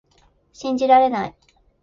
[0.51, 1.35] 信じられない